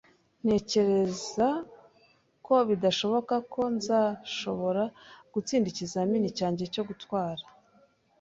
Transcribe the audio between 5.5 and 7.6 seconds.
ikizamini cyanjye cyo gutwara